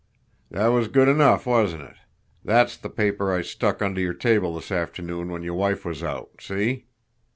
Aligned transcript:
That 0.49 0.69
was 0.69 0.87
good 0.87 1.07
enough, 1.07 1.45
wasn't 1.45 1.83
it? 1.83 1.93
That's 2.43 2.75
the 2.75 2.89
paper 2.89 3.31
I 3.31 3.43
stuck 3.43 3.83
under 3.83 4.01
your 4.01 4.15
table 4.15 4.55
this 4.55 4.71
afternoon 4.71 5.29
when 5.29 5.43
your 5.43 5.53
wife 5.53 5.85
was 5.85 6.01
out 6.01 6.29
see? 6.41 6.87